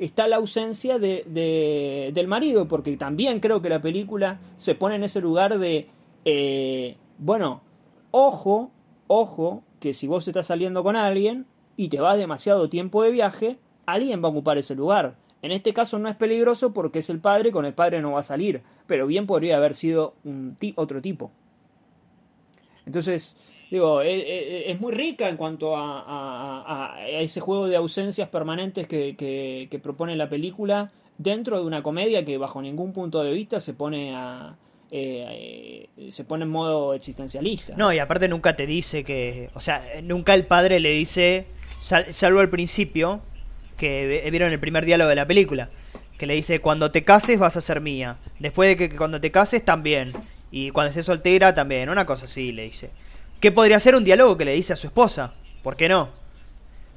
[0.00, 4.96] está la ausencia de, de- del marido, porque también creo que la película se pone
[4.96, 5.86] en ese lugar de,
[6.24, 7.60] eh, bueno,
[8.10, 8.72] ojo,
[9.06, 11.44] ojo, que si vos estás saliendo con alguien
[11.76, 15.16] y te vas demasiado tiempo de viaje, alguien va a ocupar ese lugar.
[15.42, 18.20] En este caso no es peligroso porque es el padre, con el padre no va
[18.20, 21.32] a salir, pero bien podría haber sido un otro tipo.
[22.86, 23.36] Entonces,
[23.70, 28.86] digo, e- e- es, muy rica en cuanto a- a ese juego de ausencias permanentes
[28.86, 33.32] que, que- que propone la película dentro de una comedia que bajo ningún punto de
[33.32, 34.56] vista se pone a
[34.92, 37.74] eh, se pone en modo existencialista.
[37.76, 39.50] No, y aparte nunca te dice que.
[39.54, 41.46] O sea, nunca el padre le dice,
[41.78, 43.20] sal- salvo al principio,
[43.76, 45.70] que vieron el primer diálogo de la película,
[46.18, 48.18] que le dice: Cuando te cases vas a ser mía.
[48.38, 50.12] Después de que, que cuando te cases también.
[50.50, 51.88] Y cuando estés soltera también.
[51.88, 52.90] Una cosa así le dice.
[53.40, 55.32] ¿Qué podría ser un diálogo que le dice a su esposa?
[55.62, 56.10] ¿Por qué no?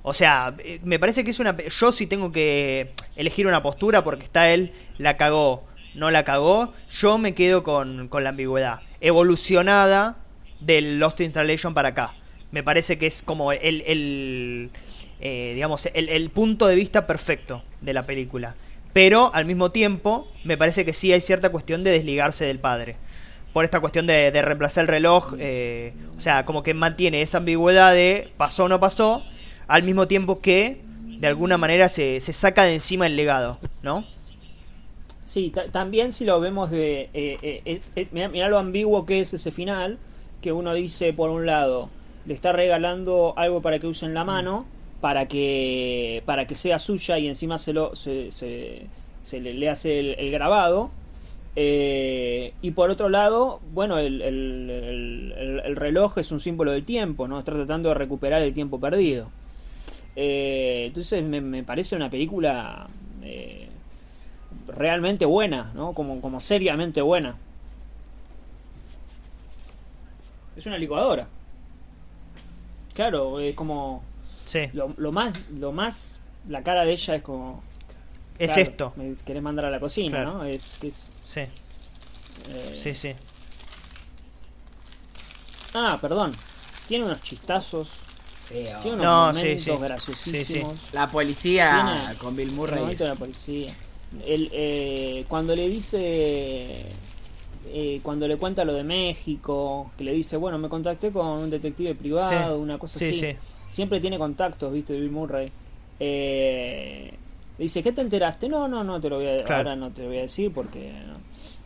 [0.04, 1.58] O sea, eh, me parece que es una...
[1.58, 5.64] Yo si tengo que elegir una postura porque está él, la cagó,
[5.96, 8.82] no la cagó, yo me quedo con, con la ambigüedad.
[9.02, 10.18] Evolucionada
[10.60, 12.14] del Lost in Translation para acá.
[12.52, 14.70] Me parece que es como el, el
[15.20, 18.56] eh, digamos, el, el punto de vista perfecto de la película.
[18.94, 22.96] Pero al mismo tiempo, me parece que sí hay cierta cuestión de desligarse del padre.
[23.52, 25.34] Por esta cuestión de, de reemplazar el reloj.
[25.38, 29.24] eh, o sea, como que mantiene esa ambigüedad de pasó o no pasó.
[29.68, 30.82] Al mismo tiempo que,
[31.20, 34.06] de alguna manera, se, se saca de encima el legado, ¿no?
[35.26, 37.10] Sí, ta- también si lo vemos de...
[37.14, 39.98] Eh, eh, eh, eh, mirá, mirá lo ambiguo que es ese final,
[40.42, 41.90] que uno dice, por un lado,
[42.26, 44.66] le está regalando algo para que use en la mano,
[45.02, 48.84] para que para que sea suya y encima se lo se, se,
[49.24, 50.92] se le, le hace el, el grabado.
[51.56, 56.72] Eh, y por otro lado, bueno, el, el- el- el- el reloj es un símbolo
[56.72, 57.40] del tiempo, ¿no?
[57.40, 59.30] Está tratando de recuperar el tiempo perdido.
[60.16, 62.88] Eh, entonces me, me parece una película
[63.24, 63.68] eh,
[64.68, 65.94] realmente buena, ¿no?
[65.94, 67.36] Como, como seriamente buena.
[70.56, 71.28] Es una licuadora.
[72.94, 74.04] Claro, es como
[74.46, 77.64] Sí, lo, lo más lo más la cara de ella es como
[78.40, 78.94] es claro, esto.
[78.96, 80.34] me querés mandar a la cocina, Claro.
[80.36, 80.44] ¿no?
[80.46, 81.42] Es que es Sí,
[82.50, 83.14] eh, sí, sí.
[85.74, 86.34] Ah, perdón.
[86.88, 87.90] Tiene unos chistazos,
[88.48, 88.80] Sí, oh.
[88.82, 89.72] tiene unos No, sí, momentos sí.
[89.84, 90.80] graciosísimos.
[90.94, 92.80] La policía Tiene- con Bill El Murray.
[92.80, 93.76] momento es- de la policía.
[94.26, 96.86] El, eh, cuando le dice.
[97.68, 101.50] eh, cuando le cuenta lo de México, que le dice, bueno, me contacté con un
[101.50, 102.62] detective privado, Sí.
[102.62, 103.16] una cosa Sí, así.
[103.20, 103.28] sí.
[103.70, 105.52] Siempre tiene contactos, viste, Bill Murray.
[106.00, 107.12] Eh,
[107.58, 108.48] dice, ¿qué te enteraste?
[108.48, 109.56] No, no, no te lo voy a, Claro.
[109.70, 111.16] ahora no te lo voy a decir porque no.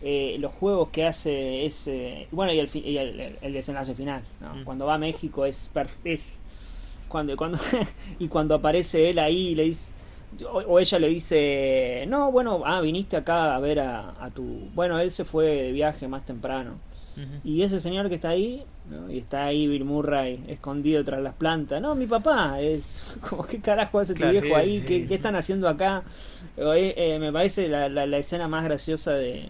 [0.02, 1.90] Eh, los juegos que hace es
[2.32, 4.56] bueno y el, y el, desenlace final ¿no?
[4.56, 4.64] Mm.
[4.64, 5.70] cuando va a México es
[6.06, 6.40] es
[7.10, 7.58] cuando cuando
[8.20, 9.92] y cuando aparece él ahí le dice
[10.46, 14.70] o, o ella le dice no bueno ah viniste acá a ver a, a tu
[14.76, 16.78] bueno él se fue de viaje más temprano
[17.44, 19.12] y ese señor que está ahí ¿no?
[19.12, 23.60] y está ahí Bill Murray escondido tras las plantas no mi papá es como qué
[23.60, 24.86] carajo hace tu Claro, viejo sí, ahí sí.
[24.86, 26.04] ¿Qué, qué están haciendo acá
[26.56, 29.50] Eh, eh, me parece la, la, la escena más graciosa de,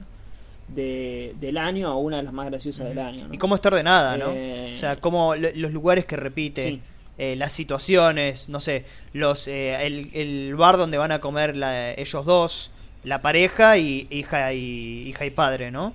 [0.68, 3.34] de- del año o una de las más graciosas del año ¿no?
[3.34, 4.32] Y cómo está ordenada, ¿no?
[4.34, 6.82] Eh, O sea, cómo lo- los lugares que repite, Sí.
[7.20, 11.92] Eh, las situaciones, no sé, los eh, el, el bar donde van a comer la-
[11.92, 12.72] ellos dos,
[13.04, 15.94] la pareja y hija y hija y padre, ¿no?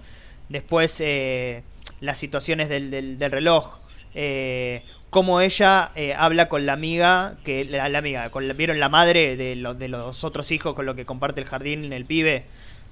[0.49, 1.63] Después eh,
[2.01, 3.79] las situaciones del, del, del reloj,
[4.15, 8.79] eh, cómo ella eh, habla con la amiga, que la, la amiga, con la- vieron
[8.79, 12.05] la madre de, lo- de los otros hijos con lo que comparte el jardín el
[12.05, 12.45] pibe,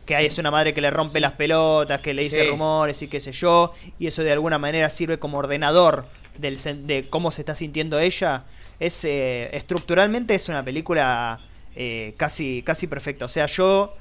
[0.06, 2.48] que hay, es una madre que le rompe las pelotas, que le dice Sí.
[2.50, 6.06] rumores y qué sé yo, y eso de alguna manera sirve como ordenador
[6.38, 8.44] del, de cómo se está sintiendo ella.
[8.80, 11.40] Es eh, estructuralmente es una película
[11.76, 13.24] eh, casi casi perfecta.
[13.24, 13.94] O sea, yo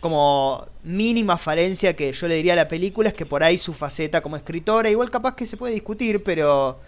[0.00, 3.72] como mínima falencia que yo le diría a la película es que por ahí su
[3.72, 6.80] faceta como escritora, igual capaz que se puede discutir, pero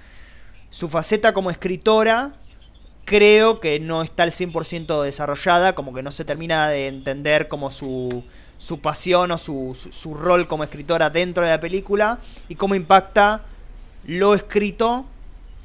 [0.71, 2.33] su faceta como escritora
[3.05, 7.71] creo que no está al 100% desarrollada, como que no se termina de entender como
[7.71, 8.25] su,
[8.59, 12.75] su pasión o su, su, su rol como escritora dentro de la película y cómo
[12.75, 13.43] impacta
[14.07, 15.05] lo escrito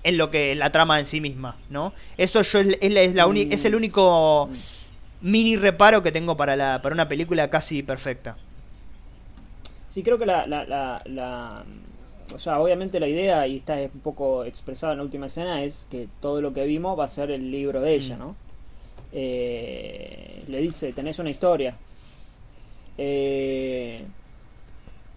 [0.04, 1.94] en lo que la trama en sí misma, ¿no?
[2.18, 4.50] Eso yo es, es la- es la uni- es el único
[5.22, 8.38] mini reparo que tengo para la para una película casi perfecta.
[9.90, 11.64] Sí, creo que la, la, la, la-
[12.34, 15.88] O sea, obviamente la idea, y está un poco expresada en la última escena, es
[15.90, 18.20] que todo lo que vimos va a ser el libro de ella, Mm.
[18.20, 18.36] ¿no?
[19.12, 21.74] eh, le dice, tenés una historia.
[22.98, 24.04] Eh,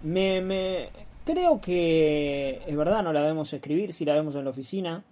[0.02, 0.88] me, me,
[1.24, 5.04] creo que es verdad, no la vemos escribir, si la vemos en la oficina.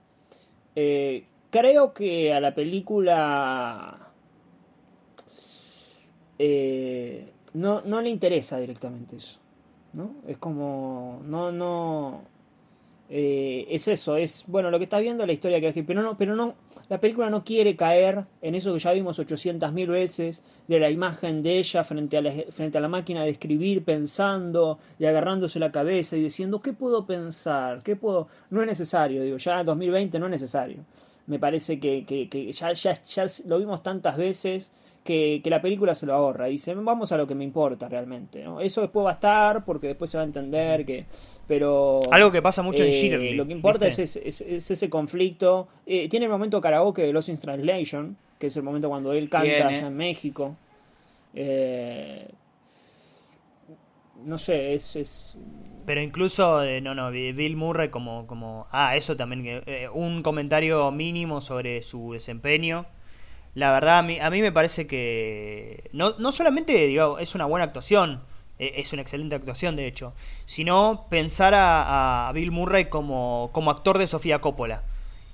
[0.76, 4.12] Eh, creo que a la película
[6.38, 9.40] eh, no, no le interesa directamente eso.
[9.92, 10.14] ¿no?
[10.26, 11.20] Es como.
[11.24, 12.22] No, no.
[13.12, 14.44] Eh, es eso, es.
[14.46, 15.82] Bueno, lo que estás viendo la historia que hay.
[15.82, 16.54] Pero no, pero no.
[16.88, 20.44] La película no quiere caer en eso que ya vimos 800.000 veces.
[20.68, 24.78] De la imagen de ella frente a, la, frente a la máquina de escribir, pensando
[25.00, 27.82] y agarrándose la cabeza y diciendo: ¿Qué puedo pensar?
[27.82, 28.28] ¿Qué puedo.?
[28.50, 30.84] No es necesario, digo, ya en 2020 no es necesario.
[31.26, 34.70] Me parece que, que, que ya, ya, ya lo vimos tantas veces
[35.04, 36.46] que, que, la película se lo ahorra.
[36.46, 38.44] Dice, vamos a lo que me importa realmente.
[38.44, 38.60] ¿no?
[38.60, 41.06] Eso después va a estar porque después se va a entender que...
[41.46, 42.02] Pero...
[42.10, 43.34] Algo que pasa mucho eh, en Shirley.
[43.34, 45.68] Lo que importa es es, es ese conflicto.
[45.86, 49.28] Eh, tiene el momento karaoke de Lost in Translation, que es el momento cuando él
[49.28, 49.62] canta Tiene.
[49.62, 50.56] allá en México.
[51.34, 52.28] Eh,
[54.24, 54.96] no sé, es...
[54.96, 55.38] es
[55.86, 58.66] Pero incluso, eh, no, no, Bill Murray como, como...
[58.70, 62.86] Ah, eso también, eh, un comentario mínimo sobre su desempeño.
[63.54, 67.46] La verdad, a mí, a mí me parece que no, no solamente digo, es una
[67.46, 68.20] buena actuación,
[68.58, 70.12] eh, es una excelente actuación de hecho,
[70.46, 74.82] sino pensar a, a Bill Murray como, como actor de Sofía Coppola.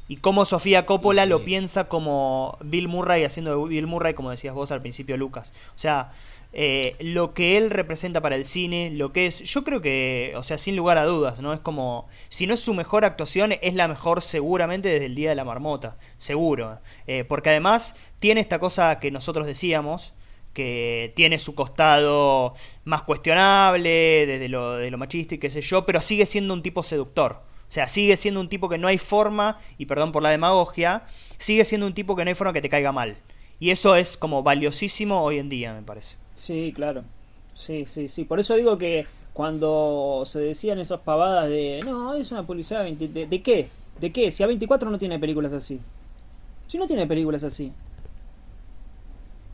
[0.09, 1.29] Y cómo Sofía Coppola Sí.
[1.29, 5.53] lo piensa como Bill Murray haciendo de Bill Murray, como decías vos al principio, Lucas.
[5.75, 6.13] O sea,
[6.59, 10.43] eh, lo que él representa para el cine, lo que es, yo creo que, o
[10.43, 11.53] sea, sin lugar a dudas, ¿no?
[11.53, 15.29] Es como, si no es su mejor actuación, es la mejor seguramente desde el Día
[15.29, 16.79] de la Marmota, seguro.
[17.07, 20.15] Eh, porque además tiene esta cosa que nosotros decíamos,
[20.55, 25.85] que tiene su costado más cuestionable, desde lo, de lo machista y qué sé yo,
[25.85, 27.43] pero sigue siendo un tipo seductor.
[27.69, 31.03] O sea, sigue siendo un tipo que no hay forma, y perdón por la demagogia,
[31.37, 33.19] sigue siendo un tipo que no hay forma que te caiga mal.
[33.61, 36.17] Y eso es como valiosísimo hoy en día, me parece.
[36.37, 37.05] Sí, claro.
[37.55, 38.25] Sí, sí, sí.
[38.25, 42.85] Por eso digo que cuando se decían esas pavadas de, no, es una publicidad de,
[42.85, 43.71] 20 de, ¿de qué?
[44.01, 44.31] ¿De qué?
[44.31, 45.81] Si A24 no tiene películas así.
[46.69, 47.73] Si no tiene películas así.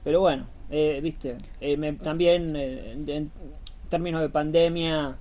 [0.05, 3.31] Pero bueno, eh, viste, eh, me- también eh, en, en
[3.89, 5.17] términos de pandemia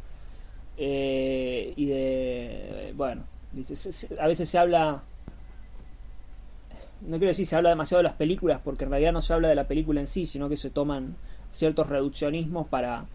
[0.78, 5.04] eh, y de, bueno, viste, se- se- a veces se habla,
[7.02, 9.48] no quiero decir se habla demasiado de las películas, porque en realidad no se habla
[9.50, 11.16] de la película en sí, sino que se toman
[11.52, 13.06] ciertos reduccionismos para,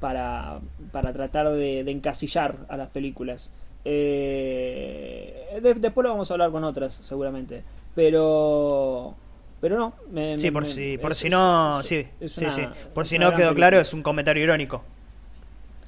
[0.00, 0.60] para,
[0.92, 3.50] para tratar de, de encasillar a las películas.
[3.84, 7.62] Eh, de- después lo vamos a hablar con otras, seguramente.
[7.94, 9.14] Pero
[9.60, 9.94] pero no.
[10.10, 12.62] me- Sí, por me- si, por es- si no, es- sí, es sí, una- sí.
[12.94, 14.82] Por si no quedó claro, es un comentario irónico.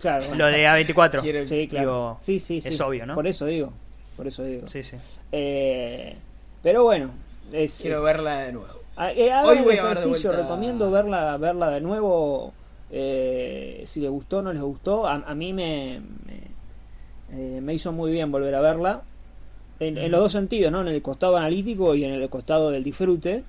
[0.01, 0.45] Claro, bueno.
[0.45, 1.21] Lo de A24.
[1.21, 1.85] Quiero- Sí, claro.
[1.87, 2.69] Digo, sí, sí, sí.
[2.69, 3.15] es obvio, ¿no?
[3.15, 3.73] Por eso digo.
[4.17, 4.69] Por eso digo.
[4.69, 4.97] Sí, sí.
[5.33, 6.17] Eh,
[6.63, 7.11] pero bueno.
[7.53, 8.78] Es, Quiero es- verla de nuevo.
[9.01, 12.53] Ah, eh, hagan el ejercicio, recomiendo verla, verla de nuevo.
[12.91, 15.07] eh, si les gustó o no les gustó.
[15.07, 19.03] A, a mí me, me, eh, me hizo muy bien volver a verla.
[19.81, 20.81] En, en los dos sentidos, ¿no?
[20.83, 23.45] En el costado analítico y en el costado del disfrute.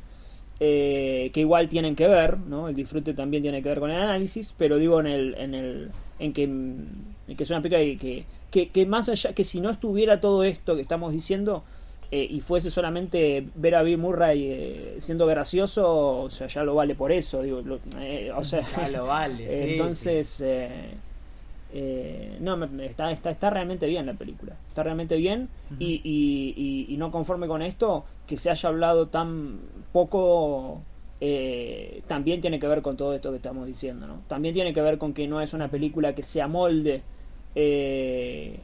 [0.60, 2.68] eh, que igual tienen que ver, ¿no?
[2.70, 5.92] El disfrute también tiene que ver con el análisis, pero digo en el, en el,
[6.20, 9.70] en que, en que es una película que, que, que más allá, que si no
[9.72, 11.64] estuviera todo esto que estamos diciendo,
[12.12, 16.76] eh, y fuese solamente ver a Bill Murray eh, siendo gracioso, o sea, ya lo
[16.76, 20.70] vale por eso, digo, lo- eh, o sea, Ya lo vale, sí, entonces, eh,
[21.72, 26.54] eh, no, me- está, está, está realmente bien la película, está realmente bien, y, y,
[26.58, 29.60] y- y no conforme con esto, que se haya hablado tan
[29.92, 30.82] poco,
[31.22, 34.22] eh, también tiene que ver con todo esto que estamos diciendo, ¿no?
[34.28, 37.02] También tiene que ver con que no es una película que se amolde,
[37.54, 38.58] eh,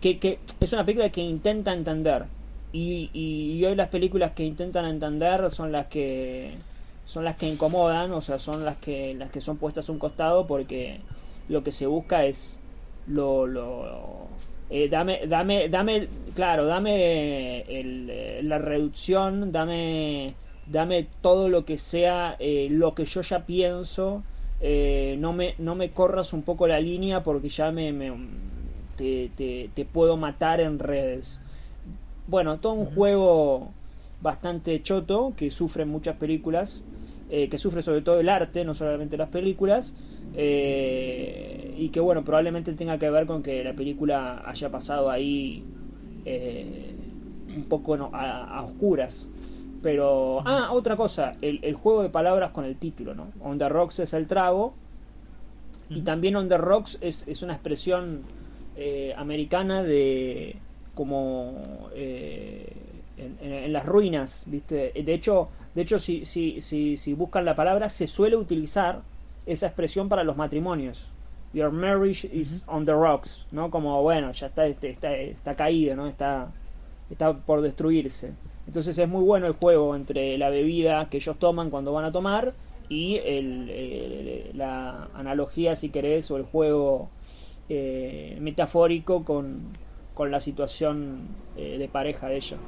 [0.00, 2.24] que, que es una película que intenta entender,
[2.72, 6.52] y, y, hoy las películas que intentan entender son las que
[7.04, 9.98] son las que incomodan, o sea, son las que las que son puestas a un
[9.98, 11.00] costado porque
[11.48, 12.58] lo que se busca es
[13.06, 14.28] lo, lo
[14.70, 20.34] eh, dame dame dame claro, dame el, eh, la reducción, dame
[20.66, 24.22] dame todo lo que sea eh, lo que yo ya pienso,
[24.62, 28.12] eh, no me no me corras un poco la línea porque ya me, me
[28.96, 29.30] te,
[29.74, 31.40] te puedo matar en redes.
[32.28, 33.70] Bueno, todo un juego
[34.20, 36.84] bastante choto que sufren muchas películas,
[37.28, 39.92] eh, que sufre sobre todo el arte, no solamente las películas,
[40.34, 45.64] eh, y que bueno, probablemente tenga que ver con que la película haya pasado ahí
[46.24, 46.94] eh,
[47.56, 49.28] un poco no, a, a oscuras.
[49.82, 53.32] Pero, ah, otra cosa, el, el juego de palabras con el título, ¿no?
[53.42, 54.74] On the Rocks es el trago,
[55.90, 58.22] y también On the Rocks es, es una expresión
[59.16, 60.56] americana de
[60.94, 62.66] como eh,
[63.16, 64.92] en, en- las ruinas, ¿viste?
[64.94, 69.02] De hecho, de hecho si, si, si, si buscan la palabra, se suele utilizar
[69.46, 71.08] esa expresión para los matrimonios.
[71.54, 73.70] Your marriage is on the rocks, ¿no?
[73.70, 76.06] Como, bueno, ya está, este, está, está caído, ¿no?
[76.06, 76.50] Está,
[77.10, 78.32] está por destruirse.
[78.66, 82.12] Entonces es muy bueno el juego entre la bebida que ellos toman cuando van a
[82.12, 82.54] tomar
[82.88, 87.10] y el, el- la analogía, si querés, o el juego
[87.68, 89.60] eh, metafórico con,
[90.22, 92.60] con la situación eh, de pareja de ellos.